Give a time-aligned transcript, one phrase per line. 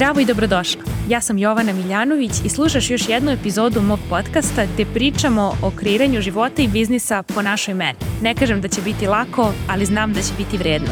[0.00, 0.82] Zdravo i dobrodošla.
[1.08, 6.20] Ja sam Jovana Miljanović i slušaš još jednu epizodu mog podcasta gde pričamo o kreiranju
[6.20, 7.98] života i biznisa po našoj meni.
[8.22, 10.88] Ne kažem da će biti lako, ali znam da će biti vredno.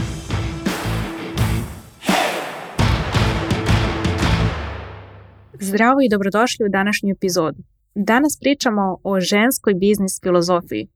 [5.60, 7.62] Zdravo i dobrodošli u današnju epizodu.
[7.94, 10.88] Danas pričamo o ženskoj biznis filozofiji.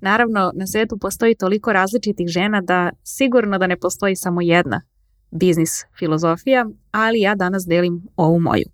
[0.00, 4.82] Naravno, na svetu postoji toliko različitih žena da sigurno da ne postoji samo jedna
[5.30, 8.64] biznis filozofija, ali ja danas delim ovu moju.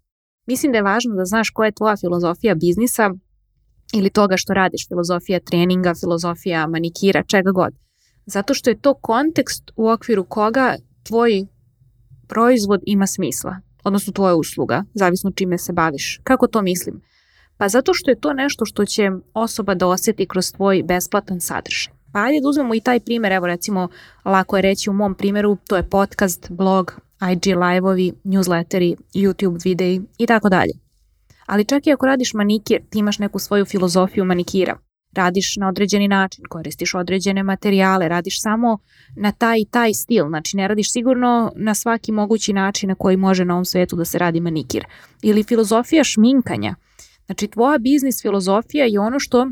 [0.46, 3.10] Mislim da je važno da znaš koja je tvoja filozofija biznisa
[3.94, 7.72] ili toga što radiš, filozofija treninga, filozofija manikira, čega god.
[8.26, 11.46] Zato što je to kontekst u okviru koga tvoj
[12.28, 16.20] proizvod ima smisla, odnosno tvoja usluga, zavisno čime se baviš.
[16.24, 17.00] Kako to mislim?
[17.56, 21.99] Pa zato što je to nešto što će osoba da osjeti kroz tvoj besplatan sadržaj.
[22.12, 23.88] Pa ajde da uzmemo i taj primer, evo recimo,
[24.24, 27.00] lako je reći u mom primeru, to je podcast, blog,
[27.32, 30.72] IG live-ovi, newsletteri, YouTube videi i tako dalje.
[31.46, 34.78] Ali čak i ako radiš manikir, ti imaš neku svoju filozofiju manikira.
[35.12, 38.78] Radiš na određeni način, koristiš određene materijale, radiš samo
[39.16, 43.16] na taj i taj stil, znači ne radiš sigurno na svaki mogući način na koji
[43.16, 44.84] može na ovom svetu da se radi manikir.
[45.22, 46.74] Ili filozofija šminkanja.
[47.26, 49.50] Znači tvoja biznis filozofija je ono što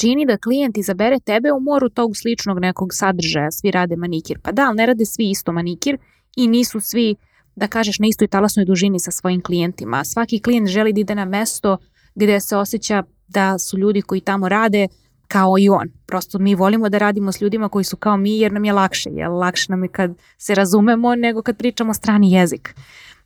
[0.00, 4.38] čini da klijent izabere tebe u moru tog sličnog nekog sadržaja, svi rade manikir.
[4.42, 5.98] Pa da, ali ne rade svi isto manikir
[6.36, 7.16] i nisu svi,
[7.56, 10.04] da kažeš, na istoj talasnoj dužini sa svojim klijentima.
[10.04, 11.78] Svaki klijent želi da ide na mesto
[12.14, 14.88] gde se osjeća da su ljudi koji tamo rade
[15.28, 15.88] kao i on.
[16.06, 19.10] Prosto mi volimo da radimo s ljudima koji su kao mi jer nam je lakše.
[19.10, 22.74] Jer lakše nam je kad se razumemo nego kad pričamo strani jezik.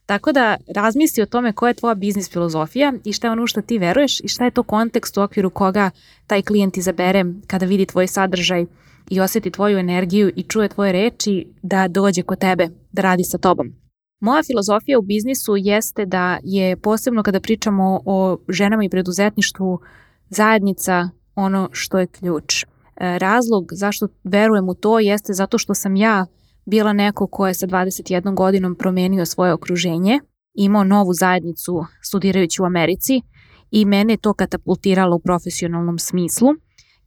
[0.06, 3.62] Tako da razmisli o tome koja je tvoja biznis filozofija i šta je ono što
[3.62, 5.90] ti veruješ i šta je to kontekst u okviru koga
[6.26, 8.66] taj klijent izabere kada vidi tvoj sadržaj
[9.10, 13.38] i osjeti tvoju energiju i čuje tvoje reči da dođe kod tebe da radi sa
[13.38, 13.72] tobom.
[14.20, 19.80] Moja filozofija u biznisu jeste da je posebno kada pričamo o ženama i preduzetništvu
[20.28, 22.62] zajednica ono što je ključ.
[22.62, 22.66] E,
[23.18, 26.26] razlog zašto verujem u to jeste zato što sam ja
[26.64, 30.20] bila neko ko je sa 21 godinom promenio svoje okruženje,
[30.54, 33.22] imao novu zajednicu studirajući u Americi
[33.70, 36.48] i mene je to katapultiralo u profesionalnom smislu.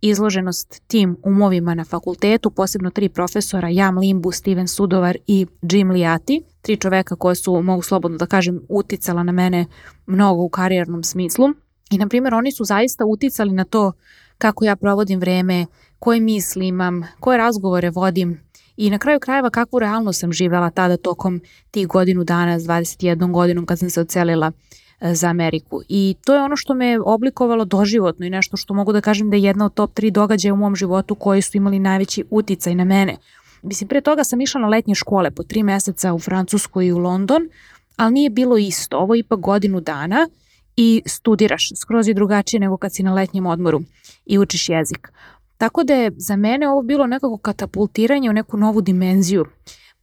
[0.02, 6.44] Izloženost tim umovima na fakultetu, posebno tri profesora, Jam Limbu, Steven Sudovar i Jim Liati,
[6.62, 9.66] tri čoveka koje su, mogu slobodno da kažem, uticala na mene
[10.06, 11.48] mnogo u karijernom smislu.
[11.92, 13.92] I, na primjer, oni su zaista uticali na to
[14.38, 15.66] kako ja provodim vreme,
[16.00, 18.42] koje misli imam, koje razgovore vodim,
[18.78, 23.32] I na kraju krajeva kakvu realnost sam živela tada tokom tih godinu dana s 21
[23.32, 24.52] godinom kad sam se ocelila
[25.00, 25.82] e, za Ameriku.
[25.90, 29.36] I to je ono što me oblikovalo doživotno i nešto što mogu da kažem da
[29.36, 32.84] je jedna od top 3 događaja u mom životu koji su imali najveći uticaj na
[32.84, 33.18] mene.
[33.62, 36.98] Mislim, pre toga sam išla na letnje škole po tri meseca u Francusku i u
[36.98, 37.50] London,
[37.96, 38.98] ali nije bilo isto.
[38.98, 40.28] Ovo je ipak godinu dana
[40.76, 43.82] i studiraš skroz i drugačije nego kad si na letnjem odmoru
[44.26, 45.12] i učiš jezik.
[45.58, 49.46] Tako da je za mene ovo bilo nekako katapultiranje u neku novu dimenziju.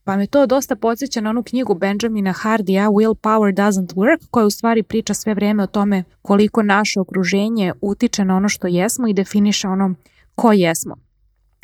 [0.05, 4.51] Pa me to dosta podsjeća na onu knjigu Benjamina Hardija Willpower Doesn't Work, koja u
[4.51, 9.15] stvari priča sve vreme o tome koliko naše okruženje utiče na ono što jesmo i
[9.15, 9.95] definiše ono
[10.35, 11.04] ko jesmo.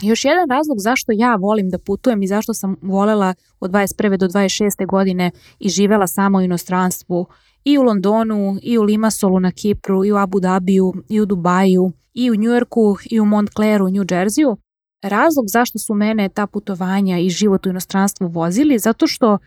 [0.02, 4.16] Još jedan razlog zašto ja volim da putujem i zašto sam volela od 21.
[4.16, 4.86] do 26.
[4.86, 7.26] godine i živela samo u inostranstvu
[7.64, 11.92] i u Londonu, i u Limassolu na Kipru, i u Abu Dhabiju, i u Dubaju,
[12.14, 14.56] i u Njujorku, i u Montclairu, New Jerseyu.
[15.02, 19.38] Razlog zašto su mene ta putovanja i život u inostranstvu vozili, zato što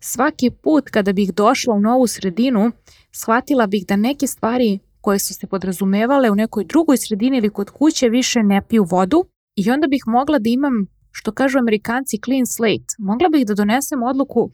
[0.00, 2.72] svaki put kada bih došla u novu sredinu,
[3.12, 7.70] shvatila bih da neke stvari koje su se podrazumevale u nekoj drugoj sredini ili kod
[7.70, 9.24] kuće više ne piju vodu
[9.56, 12.94] i onda bih mogla da imam, što kažu amerikanci, clean slate.
[12.98, 14.50] Mogla bih da donesem odluku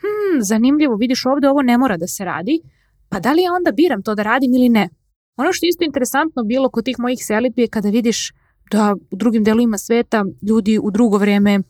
[0.00, 2.60] hmm, zanimljivo, vidiš ovde ovo ne mora da se radi,
[3.08, 4.88] pa da li ja onda biram to da radim ili ne?
[5.36, 8.32] Ono što je isto interesantno bilo kod tih mojih selitbi je kada vidiš
[8.70, 11.64] da u drugim delovima sveta ljudi u drugo vreme uh,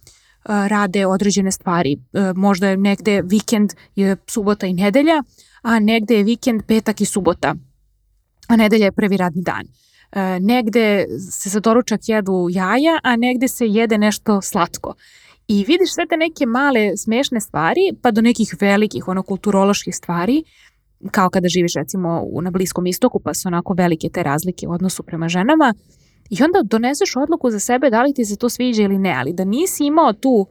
[0.44, 1.96] rade određene stvari.
[1.96, 5.22] Uh, možda je negde vikend je subota i nedelja,
[5.62, 7.54] a negde je vikend petak i subota,
[8.48, 9.66] a nedelja je prvi radni dan.
[9.66, 9.89] Uh,
[10.40, 14.94] negde se za doručak jedu jaja, a negde se jede nešto slatko.
[15.48, 20.44] I vidiš sve te neke male smešne stvari, pa do nekih velikih, ono, kulturoloških stvari,
[21.10, 25.02] kao kada živiš recimo na Bliskom istoku, pa su onako velike te razlike u odnosu
[25.02, 25.74] prema ženama,
[26.30, 29.32] i onda doneseš odluku za sebe da li ti se to sviđa ili ne, ali
[29.32, 30.46] da nisi imao tu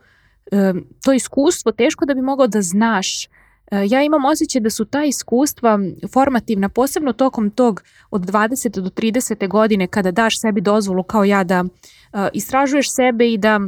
[1.03, 3.29] to iskustvo, teško da bi mogao da znaš e,
[3.71, 5.79] ja imam osjećaj da su ta iskustva
[6.13, 8.79] formativna, posebno tokom tog od 20.
[8.81, 9.47] do 30.
[9.47, 13.59] godine kada daš sebi dozvolu kao ja da e, istražuješ sebe i da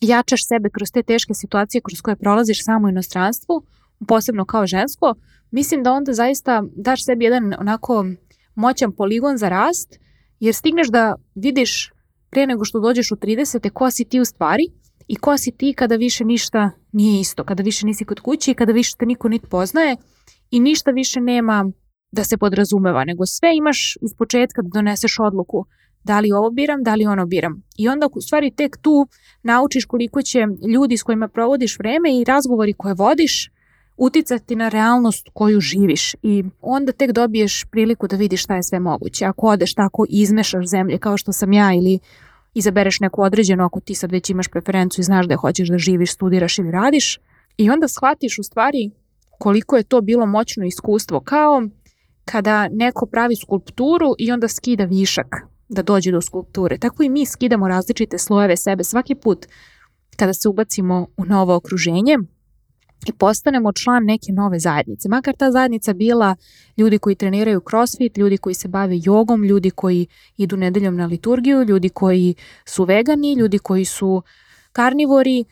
[0.00, 3.62] jačaš sebe kroz te teške situacije kroz koje prolaziš samo u inostranstvu,
[4.08, 5.14] posebno kao žensko,
[5.50, 8.06] mislim da onda zaista daš sebi jedan onako
[8.54, 9.98] moćan poligon za rast,
[10.40, 11.92] jer stigneš da vidiš
[12.30, 13.70] pre nego što dođeš u 30.
[13.70, 14.62] ko si ti u stvari
[15.08, 18.54] i ko si ti kada više ništa nije isto, kada više nisi kod kuće i
[18.54, 19.96] kada više te niko nit poznaje
[20.50, 21.70] i ništa više nema
[22.12, 25.66] da se podrazumeva, nego sve imaš iz početka da doneseš odluku
[26.04, 27.62] da li ovo biram, da li ono biram.
[27.76, 29.06] I onda u stvari tek tu
[29.42, 30.38] naučiš koliko će
[30.74, 33.50] ljudi s kojima provodiš vreme i razgovori koje vodiš
[33.96, 38.80] uticati na realnost koju živiš i onda tek dobiješ priliku da vidiš šta je sve
[38.80, 39.24] moguće.
[39.24, 41.98] Ako odeš tako izmešaš zemlje kao što sam ja ili
[42.54, 46.12] izabereš neku određenu ako ti sad već imaš preferenciju i znaš da hoćeš da živiš,
[46.12, 47.18] studiraš ili radiš
[47.56, 48.90] i onda shvatiš u stvari
[49.38, 51.62] koliko je to bilo moćno iskustvo kao
[52.24, 55.26] kada neko pravi skulpturu i onda skida višak
[55.68, 56.78] da dođe do skulpture.
[56.78, 59.46] Tako i mi skidamo različite slojeve sebe svaki put
[60.16, 62.18] kada se ubacimo u novo okruženje
[63.06, 65.08] i postanemo član neke nove zajednice.
[65.08, 66.36] Makar ta zajednica bila
[66.76, 70.06] ljudi koji treniraju crossfit, ljudi koji se bave jogom, ljudi koji
[70.36, 72.34] idu nedeljom na liturgiju, ljudi koji
[72.64, 74.22] su vegani, ljudi koji su
[74.72, 75.44] karnivori,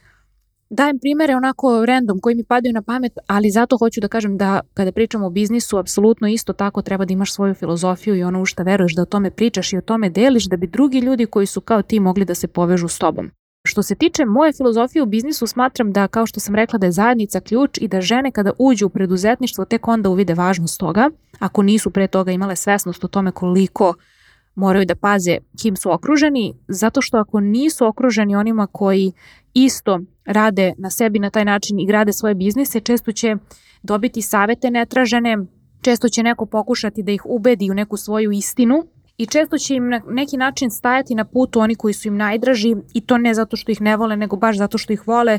[0.71, 4.61] dajem primere onako random koji mi padaju na pamet, ali zato hoću da kažem da
[4.75, 8.45] kada pričamo o biznisu, apsolutno isto tako treba da imaš svoju filozofiju i ono u
[8.45, 11.47] šta veruješ da o tome pričaš i o tome deliš da bi drugi ljudi koji
[11.47, 13.31] su kao ti mogli da se povežu s tobom.
[13.65, 16.93] Što se tiče moje filozofije u biznisu, smatram da, kao što sam rekla, da je
[16.93, 21.63] zajednica ključ i da žene kada uđu u preduzetništvo tek onda uvide važnost toga, ako
[21.63, 23.95] nisu pre toga imale svesnost o tome koliko
[24.55, 29.13] moraju da paze kim su okruženi, zato što ako nisu okruženi onima koji
[29.55, 33.37] isto rade na sebi na taj način i grade svoje biznise, često će
[33.83, 35.39] dobiti savete netražene,
[35.81, 38.87] često će neko pokušati da ih ubedi u neku svoju istinu
[39.23, 42.77] i često će im na neki način stajati na putu oni koji su im najdraži
[42.95, 45.39] i to ne zato što ih ne vole, nego baš zato što ih vole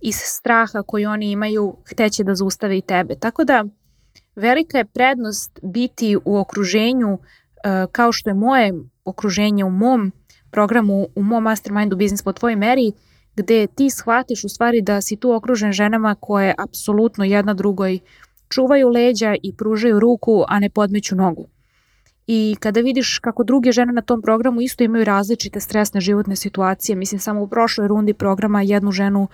[0.00, 3.14] iz straha koji oni imaju hteće da zaustave i tebe.
[3.14, 3.64] Tako da
[4.36, 8.72] velika je prednost biti u okruženju e, kao što je moje
[9.04, 10.12] okruženje u mom
[10.50, 12.92] programu, u mom mastermindu biznis po tvojoj meri,
[13.36, 17.98] gde ti shvatiš u stvari da si tu okružen ženama koje apsolutno jedna drugoj
[18.48, 21.53] čuvaju leđa i pružaju ruku, a ne podmeću nogu.
[22.26, 26.96] I kada vidiš kako druge žene na tom programu isto imaju različite stresne životne situacije,
[26.96, 29.28] mislim samo u prošloj rundi programa jednu ženu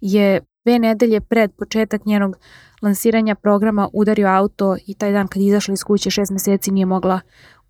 [0.00, 2.36] je dve nedelje pred početak njenog
[2.82, 7.20] lansiranja programa udario auto i taj dan kad izašla iz kuće šest meseci nije mogla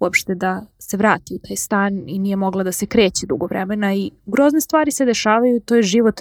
[0.00, 3.94] uopšte da se vrati u taj stan i nije mogla da se kreće dugo vremena
[3.94, 6.20] i grozne stvari se dešavaju, to je život.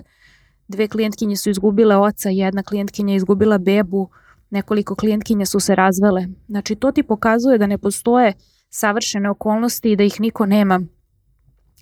[0.68, 4.10] Dve klijentkinje su izgubile oca, jedna klijentkinja je izgubila bebu,
[4.56, 6.28] nekoliko klijentkinja su se razvele.
[6.48, 8.34] Znači to ti pokazuje da ne postoje
[8.70, 10.82] savršene okolnosti i da ih niko nema.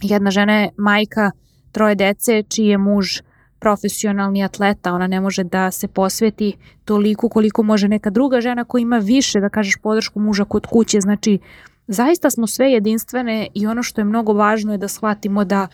[0.01, 1.31] Jedna žena je majka
[1.71, 3.21] troje dece čiji je muž
[3.59, 6.53] profesionalni atleta, ona ne može da se posveti
[6.85, 11.01] toliko koliko može neka druga žena koja ima više, da kažeš, podršku muža kod kuće,
[11.01, 11.39] znači
[11.87, 15.67] zaista smo sve jedinstvene i ono što je mnogo važno je da shvatimo da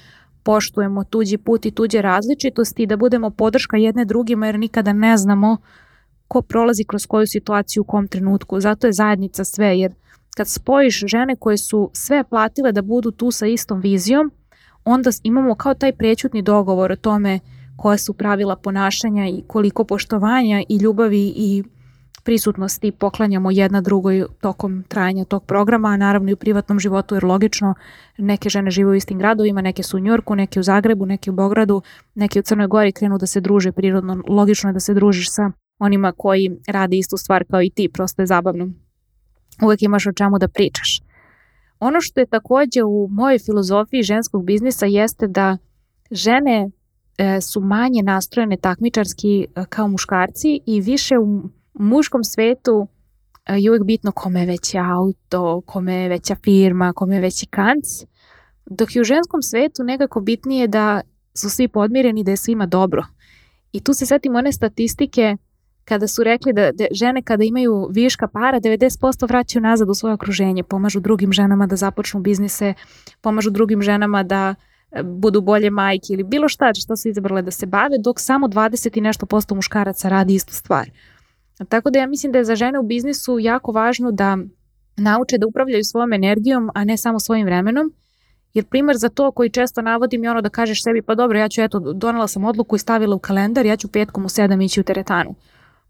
[0.44, 5.18] poštujemo tuđi put i tuđe različitosti i da budemo podrška jedne drugima jer nikada ne
[5.18, 5.58] znamo
[6.30, 8.60] ko prolazi kroz koju situaciju u kom trenutku.
[8.60, 9.94] Zato je zajednica sve jer
[10.38, 14.32] kad spojiš žene koje su sve platile da budu tu sa istom vizijom,
[14.86, 17.40] onda imamo kao taj prećutni dogovor o tome
[17.78, 21.64] koja su pravila ponašanja i koliko poštovanja i ljubavi i
[22.24, 27.24] prisutnosti poklanjamo jedna drugoj tokom trajanja tog programa, a naravno i u privatnom životu jer
[27.24, 27.74] logično
[28.18, 31.34] neke žene žive u istim gradovima, neke su u Njorku, neke u Zagrebu, neke u
[31.34, 31.82] Beogradu,
[32.16, 35.52] neke u Crnoj Gori krenu da se druže prirodno, logično je da se družiš sa
[35.80, 38.70] onima koji rade istu stvar kao i ti, prosto je zabavno.
[39.64, 41.02] Uvek imaš o čemu da pričaš.
[41.80, 45.58] Ono što je takođe u mojoj filozofiji ženskog biznisa jeste da
[46.12, 46.70] žene
[47.18, 52.88] e, su manje nastrojene takmičarski e, kao muškarci i više u muškom svetu
[53.46, 57.46] e, je uvek bitno kome je veći auto, kome je veća firma, kome je veći
[57.46, 57.86] kanc,
[58.66, 61.02] dok je u ženskom svetu nekako bitnije da
[61.34, 63.06] su svi podmireni, da je svima dobro.
[63.72, 65.38] I tu se setim one statistike
[65.90, 70.14] kada su rekli da, da žene kada imaju viška para 90% vraćaju nazad u svoje
[70.14, 72.74] okruženje, pomažu drugim ženama da započnu biznise,
[73.22, 74.56] pomažu drugim ženama da
[74.92, 78.48] e, budu bolje majke ili bilo šta što su izabrale da se bave, dok samo
[78.48, 80.90] 20 i nešto posto muškaraca radi istu stvar.
[81.70, 84.38] Tako da ja mislim da je za žene u biznisu jako važno da
[84.98, 87.94] nauče da upravljaju svojom energijom, a ne samo svojim vremenom,
[88.54, 91.50] jer primer za to koji često navodim je ono da kažeš sebi pa dobro ja
[91.50, 94.80] ću eto donela sam odluku i stavila u kalendar, ja ću petkom u sedam ići
[94.80, 95.36] u teretanu.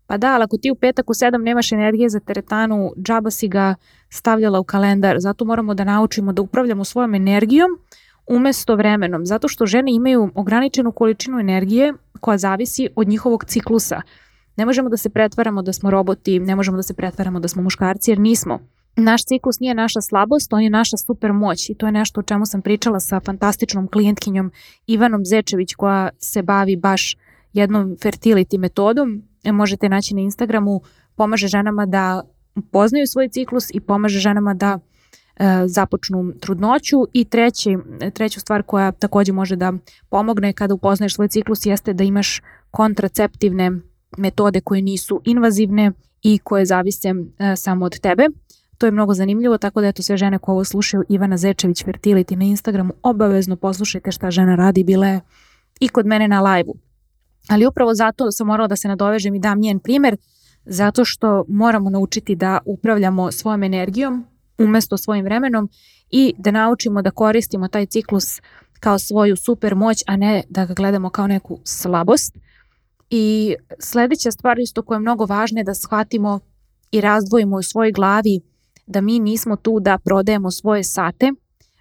[0.09, 3.47] Pa da, ali ako ti u petak u sedam nemaš energije za teretanu, džaba si
[3.47, 3.75] ga
[4.09, 5.15] stavljala u kalendar.
[5.19, 7.69] Zato moramo da naučimo da upravljamo svojom energijom
[8.27, 9.25] umesto vremenom.
[9.25, 14.01] Zato što žene imaju ograničenu količinu energije koja zavisi od njihovog ciklusa.
[14.55, 17.61] Ne možemo da se pretvaramo da smo roboti, ne možemo da se pretvaramo da smo
[17.61, 18.59] muškarci jer nismo.
[18.95, 22.23] Naš ciklus nije naša slabost, on je naša super moć i to je nešto o
[22.23, 24.51] čemu sam pričala sa fantastičnom klijentkinjom
[24.87, 27.17] Ivanom Zečević koja se bavi baš
[27.53, 29.28] jednom fertility metodom.
[29.43, 30.81] Možete naći na Instagramu,
[31.15, 32.22] pomaže ženama da
[32.72, 37.77] poznaju svoj ciklus i pomaže ženama da e, započnu trudnoću i treći,
[38.13, 39.74] treću stvar koja takođe može da
[40.10, 42.41] pomogne kada upoznaješ svoj ciklus jeste da imaš
[42.72, 43.72] kontraceptivne
[44.17, 45.91] metode koje nisu invazivne
[46.24, 48.27] i koje zavise e, samo od tebe.
[48.77, 52.36] To je mnogo zanimljivo, tako da eto sve žene koje ovo slušaju, Ivana Zečević Fertility
[52.36, 55.22] na Instagramu, obavezno poslušajte šta žena radi, bila je
[55.79, 56.88] i kod mene na live-u.
[57.49, 60.17] Ali upravo zato sam morala da se nadovežem i dam njen primer,
[60.65, 64.25] zato što moramo naučiti da upravljamo svojom energijom
[64.57, 65.69] umesto svojim vremenom
[66.09, 68.41] i da naučimo da koristimo taj ciklus
[68.79, 72.37] kao svoju super moć, a ne da ga gledamo kao neku slabost.
[73.09, 76.39] I sledeća stvar isto koja je mnogo važna je da shvatimo
[76.91, 78.41] i razdvojimo u svojoj glavi
[78.87, 81.31] da mi nismo tu da prodajemo svoje sate,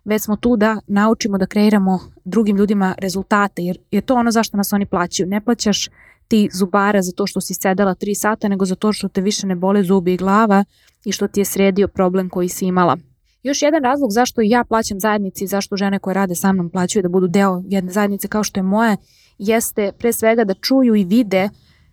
[0.08, 4.56] već smo tu da naučimo da kreiramo drugim ljudima rezultate, jer je to ono zašto
[4.56, 5.28] nas oni plaćaju.
[5.28, 5.88] Ne plaćaš
[6.28, 9.82] ti zubara zato što si sedela tri sata, nego zato što te više ne bole
[9.82, 10.64] zubi i glava
[11.04, 12.96] i što ti je sredio problem koji si imala.
[13.42, 17.08] Još jedan razlog zašto ja plaćam zajednici, zašto žene koje rade sa mnom plaćaju da
[17.08, 18.96] budu deo jedne zajednice kao što je moja,
[19.38, 21.48] jeste pre svega da čuju i vide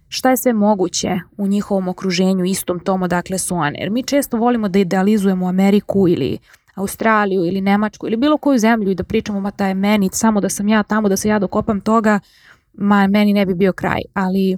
[0.08, 3.80] šta je sve moguće u njihovom okruženju, istom tom odakle su one.
[3.80, 6.38] Jer mi često volimo da idealizujemo Ameriku ili
[6.76, 10.42] Australiju ili Nemačku ili bilo koju zemlju i da pričamo ma ta je meni, samo
[10.42, 12.20] da sam ja tamo, da se ja dokopam toga,
[12.74, 14.02] ma meni ne bi bio kraj.
[14.14, 14.58] Ali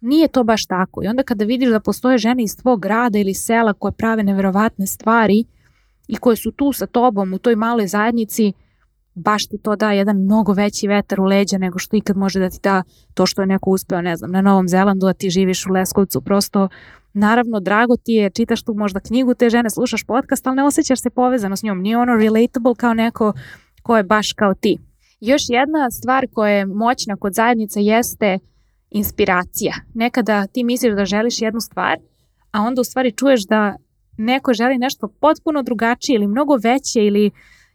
[0.00, 1.02] nije to baš tako.
[1.04, 4.86] I onda kada vidiš da postoje žene iz tvog grada ili sela koje prave neverovatne
[4.86, 5.44] stvari
[6.08, 8.52] i koje su tu sa tobom u toj maloj zajednici,
[9.18, 12.50] baš ti to da jedan mnogo veći vetar u leđa nego što ikad može da
[12.50, 12.82] ti da
[13.14, 16.20] to što je neko uspeo, ne znam, na Novom Zelandu, a ti živiš u Leskovcu,
[16.20, 16.68] prosto
[17.12, 21.00] naravno drago ti je, čitaš tu možda knjigu te žene, slušaš podcast, ali ne osjećaš
[21.00, 23.32] se povezano s njom, nije ono relatable kao neko
[23.82, 24.78] ko je baš kao ti.
[25.20, 28.38] Još jedna stvar koja je moćna kod zajednica jeste
[28.90, 29.74] inspiracija.
[29.94, 31.98] Nekada ti misliš da želiš jednu stvar,
[32.52, 33.76] a onda u stvari čuješ da
[34.16, 37.30] neko želi nešto potpuno drugačije ili mnogo veće ili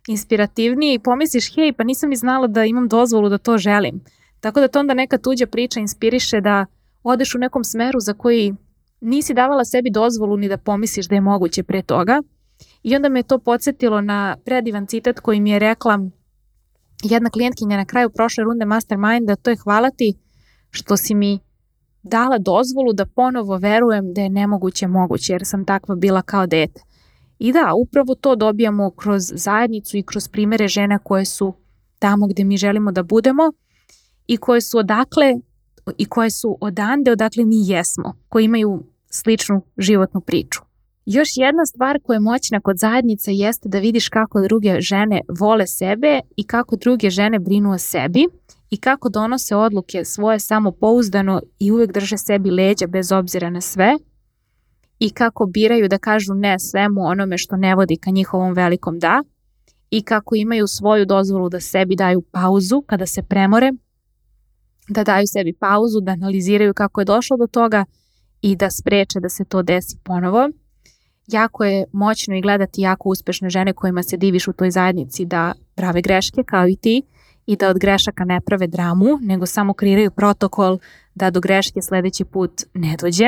[0.07, 4.03] inspirativnije i pomisliš, hej, pa nisam ni znala da imam dozvolu da to želim.
[4.39, 6.65] Tako da to onda neka tuđa priča inspiriše da
[7.03, 8.55] odeš u nekom smeru za koji
[9.01, 12.21] nisi davala sebi dozvolu ni da pomisliš da je moguće pre toga.
[12.83, 15.99] I onda me to podsjetilo na predivan citat koji mi je rekla
[17.03, 20.13] jedna klijentkinja na kraju prošle runde Masterminda, to je hvala ti
[20.69, 21.39] što si mi
[22.03, 26.81] dala dozvolu da ponovo verujem da je nemoguće moguće, jer sam takva bila kao dete.
[27.43, 31.53] I da, upravo to dobijamo kroz zajednicu i kroz primere žena koje su
[31.99, 33.43] tamo gde mi želimo da budemo
[34.27, 35.33] i koje su odakle
[35.97, 40.61] i koje su odande odakle mi jesmo, koji imaju sličnu životnu priču.
[41.05, 45.67] Još jedna stvar koja je moćna kod zajednice jeste da vidiš kako druge žene vole
[45.67, 48.27] sebe i kako druge žene brinu o sebi
[48.69, 53.97] i kako donose odluke svoje samopouzdano i uvek drže sebi leđa bez obzira na sve
[55.05, 59.23] i kako biraju da kažu ne svemu onome što ne vodi ka njihovom velikom da
[59.91, 63.71] i kako imaju svoju dozvolu da sebi daju pauzu kada se premore,
[64.89, 67.85] da daju sebi pauzu, da analiziraju kako je došlo do toga
[68.41, 70.49] i da spreče da se to desi ponovo.
[71.27, 75.53] Jako je moćno i gledati jako uspešne žene kojima se diviš u toj zajednici da
[75.75, 77.01] prave greške kao i ti
[77.45, 80.77] i da od grešaka ne prave dramu, nego samo kreiraju protokol
[81.15, 83.27] da do greške sledeći put ne dođe.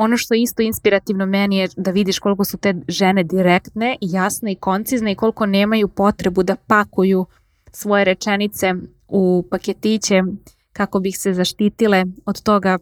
[0.00, 4.52] Ono što je isto inspirativno meni je da vidiš koliko su te žene direktne, jasne
[4.52, 7.26] i koncizne i koliko nemaju potrebu da pakuju
[7.72, 8.74] svoje rečenice
[9.08, 10.22] u paketiće
[10.72, 12.78] kako bih se zaštitile od toga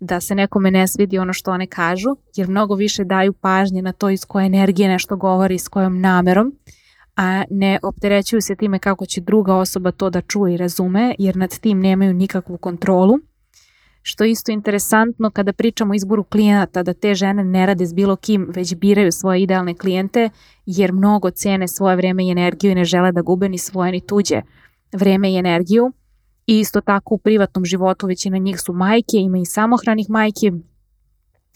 [0.00, 3.92] da se nekome ne svidi ono što one kažu, jer mnogo više daju pažnje na
[3.92, 6.52] to iz koje energije nešto govori, s kojom namerom,
[7.16, 11.36] a ne opterećuju se time kako će druga osoba to da čuje i razume, jer
[11.36, 13.18] nad tim nemaju nikakvu kontrolu.
[14.10, 17.94] Što je isto interesantno kada pričamo o izboru klijenata, da te žene ne rade s
[17.94, 20.30] bilo kim, već biraju svoje idealne klijente,
[20.66, 24.00] jer mnogo cene svoje vreme i energiju i ne žele da gube ni svoje ni
[24.00, 24.42] tuđe
[24.92, 25.92] vreme i energiju.
[26.46, 30.52] I isto tako u privatnom životu većina njih su majke, ima i samohranih majki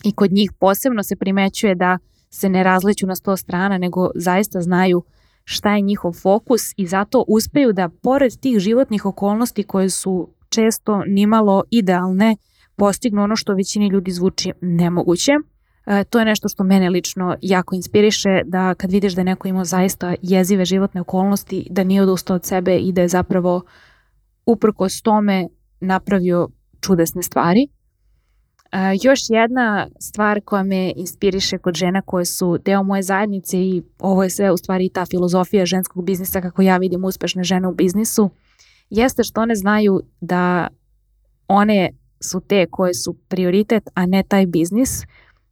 [0.05, 1.99] i kod njih posebno se primećuje da
[2.31, 5.03] se ne razleću na sto strana, nego zaista znaju
[5.45, 11.03] šta je njihov fokus i zato uspeju da pored tih životnih okolnosti koje su često
[11.07, 12.37] nimalo idealne,
[12.77, 15.33] postignu ono što većini ljudi zvuči nemoguće.
[15.87, 19.49] E, to je nešto što mene lično jako inspiriše, da kad vidiš da je neko
[19.49, 23.63] imao zaista jezive životne okolnosti, da nije odustao od sebe i da je zapravo
[24.47, 25.49] uprkos tome
[25.81, 26.49] napravio
[26.81, 27.69] čudesne stvari.
[29.03, 34.23] još jedna stvar koja me inspiriše kod žena koje su deo moje zajednice i ovo
[34.23, 38.31] je sve u stvari ta filozofija ženskog biznisa kako ja vidim uspešne žene u biznisu,
[38.93, 40.69] jeste što one znaju da
[41.49, 45.03] one su te koje su prioritet, a ne taj biznis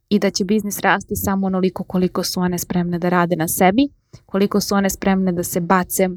[0.09, 3.87] i da će biznis rasti samo onoliko koliko su one spremne da rade na sebi,
[4.25, 6.09] koliko su one spremne da se bace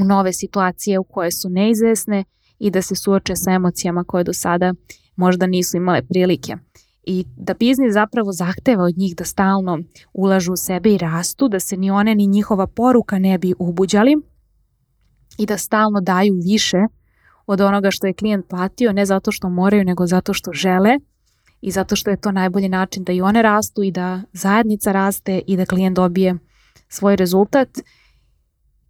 [0.00, 2.24] u nove situacije u koje su neizvesne
[2.58, 4.74] i da se suoče sa emocijama koje do sada
[5.16, 6.56] možda nisu imale prilike.
[7.02, 9.78] I da biznis zapravo zahteva od njih da stalno
[10.12, 14.16] ulažu u sebe i rastu, da se ni one ni njihova poruka ne bi ubuđali
[15.38, 16.78] i da stalno daju više
[17.46, 20.98] od onoga što je klijent platio, ne zato što moraju, nego zato što žele
[21.60, 25.42] i zato što je to najbolji način da i one rastu i da zajednica raste
[25.46, 26.34] i da klijent dobije
[26.88, 27.68] svoj rezultat.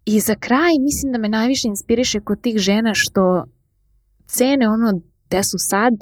[0.05, 3.45] I za kraj mislim da me najviše inspiriše kod tih žena što
[4.25, 5.93] cene ono gde su sad,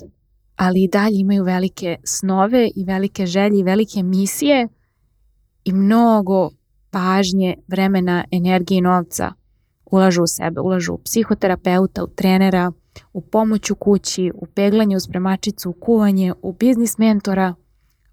[0.55, 4.67] ali i dalje imaju velike snove i velike želje i velike misije
[5.63, 6.49] i mnogo
[6.89, 9.33] pažnje, vremena, energije i novca
[9.91, 12.71] ulažu u sebe, ulažu u psihoterapeuta, u trenera,
[13.13, 17.53] u pomoć u kući, u peglanje u spremačicu, u kuvanje, u biznis mentora,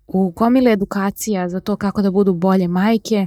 [0.06, 3.26] u gomile edukacija za to kako da budu bolje majke.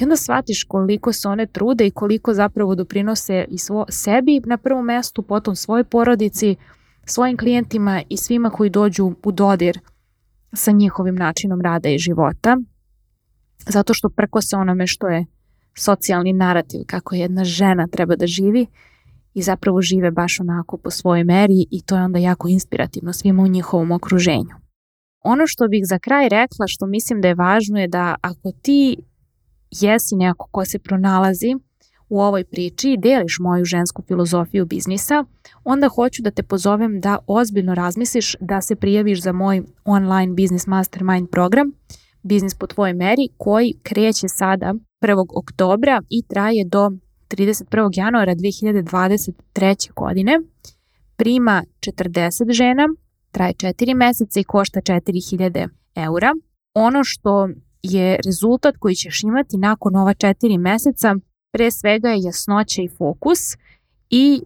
[0.00, 4.56] I onda shvatiš koliko se one trude i koliko zapravo doprinose i svo, sebi na
[4.56, 6.56] prvom mestu, potom svojoj porodici,
[7.04, 9.80] svojim klijentima i svima koji dođu u dodir
[10.52, 12.56] sa njihovim načinom rada i života,
[13.68, 15.26] zato što prko se onome što je
[15.78, 18.66] socijalni narativ kako jedna žena treba da živi
[19.34, 23.42] i zapravo žive baš onako po svojoj meri i to je onda jako inspirativno svima
[23.42, 24.54] u njihovom okruženju.
[25.24, 28.96] Ono što bih za kraj rekla što mislim da je važno je da ako ti
[29.70, 31.54] jesi neko ko se pronalazi
[32.08, 35.24] u ovoj priči i deliš moju žensku filozofiju biznisa,
[35.64, 40.66] onda hoću da te pozovem da ozbiljno razmisliš da se prijaviš za moj online business
[40.66, 41.72] mastermind program
[42.22, 45.26] Biznis po tvojoj meri koji kreće sada 1.
[45.34, 46.90] oktobra i traje do
[47.28, 47.90] 31.
[47.92, 49.92] januara 2023.
[49.94, 50.40] godine.
[51.16, 52.88] Prima 40 žena,
[53.30, 56.32] traje 4 meseca i košta 4000 eura.
[56.74, 57.48] Ono što
[57.82, 61.14] je rezultat koji ćeš imati nakon ova 4 meseca
[61.52, 63.38] pre svega je jasnoća i fokus
[64.10, 64.42] i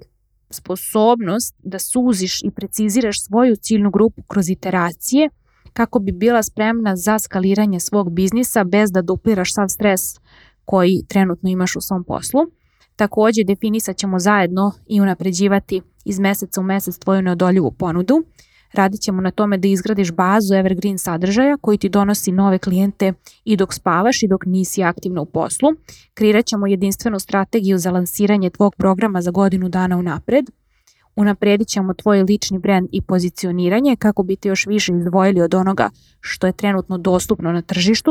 [0.51, 5.29] sposobnost da suziš i preciziraš svoju ciljnu grupu kroz iteracije
[5.73, 10.01] kako bi bila spremna za skaliranje svog biznisa bez da dupliraš sav stres
[10.65, 12.41] koji trenutno imaš u svom poslu.
[12.97, 18.25] Takođe definisat ćemo zajedno i unapređivati iz meseca u mesec tvoju neodoljivu ponudu.
[18.73, 23.13] Radit ćemo na tome da izgradiš bazu evergreen sadržaja koji ti donosi nove klijente
[23.45, 25.69] i dok spavaš i dok nisi aktivno u poslu.
[26.15, 30.45] Kreirat ćemo jedinstvenu strategiju za lansiranje tvog programa za godinu dana unapred.
[31.17, 35.91] Unapredit ćemo tvoj lični brand i pozicioniranje kako bi te još više izdvojili od onoga
[36.21, 38.11] što je trenutno dostupno na tržištu.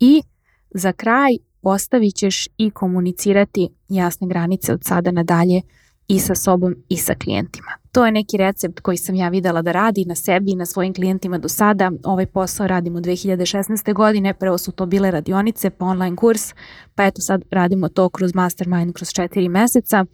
[0.00, 0.22] I
[0.70, 1.30] za kraj
[1.62, 5.62] postavit ćeš i komunicirati jasne granice od sada nadalje
[6.08, 7.72] i sa sobom i sa klijentima.
[7.92, 10.94] To je neki recept koji sam ja videla da radi na sebi i na svojim
[10.94, 11.92] klijentima do sada.
[12.04, 13.94] Ovaj posao radimo 2016.
[13.94, 16.54] godine, prvo su to bile radionice pa online kurs,
[16.94, 20.04] pa eto sad radimo to kroz mastermind kroz 4 meseca.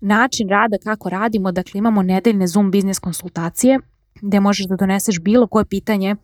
[0.00, 3.78] Način rada kako radimo, dakle imamo nedeljne Zoom biznis konsultacije
[4.22, 6.16] gde možeš da doneseš bilo koje pitanje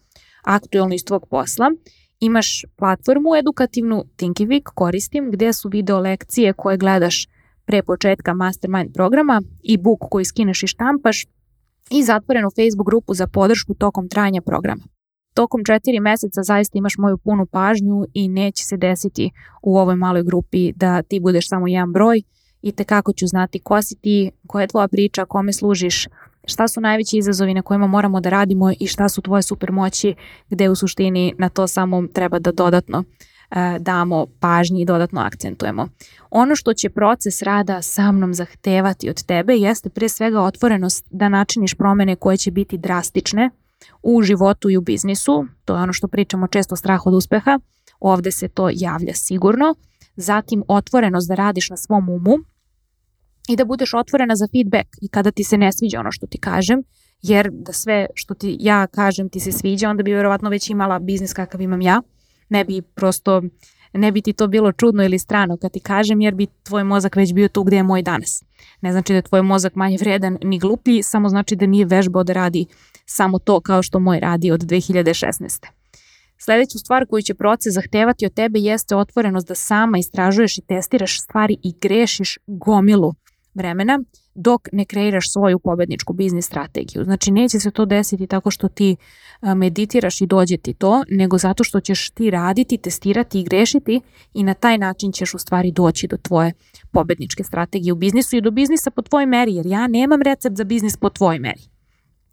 [0.42, 1.70] aktualno iz tvog posla
[2.20, 7.26] imaš platformu edukativnu Thinkific, koristim, gde su video lekcije koje gledaš
[7.64, 11.26] pre početka mastermind programa i book koji skineš i štampaš
[11.90, 14.82] i zatvorenu Facebook grupu za podršku tokom trajanja programa.
[15.34, 19.30] Tokom četiri meseca zaista imaš moju punu pažnju i neće se desiti
[19.62, 22.22] u ovoj maloj grupi da ti budeš samo jedan broj
[22.62, 26.08] i te kako ću znati ko si ti, koja je tvoja priča, kome služiš,
[26.44, 30.14] šta su najveći izazovi na kojima moramo da radimo i šta su tvoje supermoći
[30.50, 33.04] gde u suštini na to samo treba da dodatno
[33.50, 35.88] e, damo pažnji i dodatno akcentujemo.
[36.30, 41.28] Ono što će proces rada sa mnom zahtevati od tebe jeste pre svega otvorenost da
[41.28, 43.50] načiniš promene koje će biti drastične
[44.02, 47.58] u životu i u biznisu, to je ono što pričamo često strah od uspeha,
[48.00, 49.74] ovde se to javlja sigurno,
[50.16, 52.38] zatim otvorenost da radiš na svom umu,
[53.50, 56.38] i da budeš otvorena za feedback i kada ti se ne sviđa ono što ti
[56.38, 56.82] kažem,
[57.22, 60.98] jer da sve što ti ja kažem ti se sviđa, onda bi verovatno već imala
[60.98, 62.02] biznis kakav imam ja,
[62.48, 63.42] ne bi prosto,
[63.92, 67.16] ne bi ti to bilo čudno ili strano kad ti kažem, jer bi tvoj mozak
[67.16, 68.44] već bio tu gde je moj danas.
[68.80, 72.24] Ne znači da je tvoj mozak manje vredan ni gluplji, samo znači da nije vežbao
[72.24, 72.66] da radi
[73.06, 75.66] samo to kao što moj radi od 2016.
[76.38, 81.20] Sledeću stvar koju će proces zahtevati od tebe jeste otvorenost da sama istražuješ i testiraš
[81.20, 83.14] stvari i grešiš gomilu
[83.54, 84.00] vremena
[84.34, 87.04] dok ne kreiraš svoju pobedničku biznis strategiju.
[87.04, 88.96] Znači neće se to desiti tako što ti
[89.56, 94.00] meditiraš i dođe ti to, nego zato što ćeš ti raditi, testirati i grešiti
[94.34, 96.52] i na taj način ćeš u stvari doći do tvoje
[96.90, 100.64] pobedničke strategije u biznisu i do biznisa po tvojoj meri, jer ja nemam recept za
[100.64, 101.62] biznis po tvojoj meri.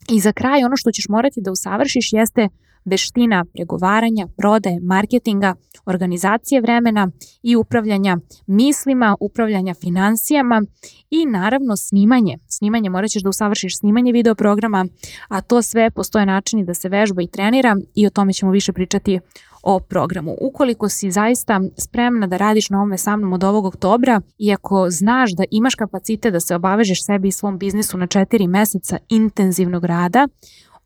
[0.09, 2.47] I za kraj ono što ćeš morati da usavršiš jeste
[2.85, 7.11] veština pregovaranja, prodaje, marketinga, organizacije vremena
[7.43, 10.61] i upravljanja mislima, upravljanja financijama
[11.09, 12.37] i naravno snimanje.
[12.47, 14.85] Snimanje morat ćeš da usavršiš snimanje video programa,
[15.27, 18.73] a to sve postoje načini da se vežba i trenira i o tome ćemo više
[18.73, 19.19] pričati
[19.63, 20.35] o programu.
[20.41, 24.89] Ukoliko si zaista spremna da radiš na ovome sa mnom od ovog oktobra i ako
[24.89, 29.85] znaš da imaš kapacite da se obavežeš sebi i svom biznisu na četiri meseca intenzivnog
[29.85, 30.27] rada,